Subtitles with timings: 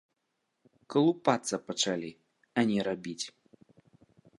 [0.95, 2.11] Калупацца пачалі,
[2.57, 3.23] а не рабіць.